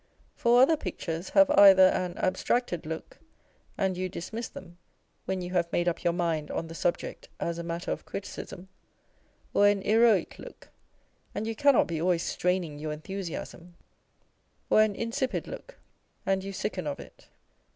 For 0.33 0.59
other 0.63 0.75
pictures 0.77 1.29
have 1.37 1.51
either 1.51 1.83
an 1.89 2.17
abstracted 2.17 2.87
look, 2.87 3.19
and 3.77 3.95
you 3.95 4.09
dismiss 4.09 4.49
them, 4.49 4.79
when 5.25 5.43
you 5.43 5.51
have 5.51 5.71
made 5.71 5.87
up 5.87 6.03
your 6.03 6.11
mind 6.11 6.49
on 6.49 6.67
the 6.67 6.73
subject 6.73 7.29
as 7.39 7.59
a 7.59 7.63
matter 7.63 7.91
of 7.91 8.03
criticism; 8.03 8.67
or 9.53 9.67
an 9.67 9.83
heroic 9.83 10.39
look, 10.39 10.69
and 11.35 11.45
you 11.45 11.55
cannot 11.55 11.85
be 11.85 12.01
always 12.01 12.23
straining 12.23 12.79
your 12.79 12.91
enthusiasm; 12.91 13.75
or 14.71 14.81
an 14.81 14.95
insipid 14.95 15.47
look, 15.47 15.77
and 16.25 16.43
you 16.43 16.51
sicken 16.51 16.87
of 16.87 16.99
it. 16.99 17.27